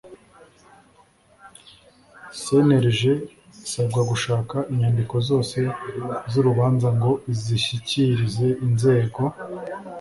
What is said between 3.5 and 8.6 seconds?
isabwa gushaka inyandiko zose z urubanza ngo izishyikirize